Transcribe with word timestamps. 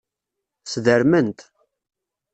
Sdermen-t. 0.71 1.39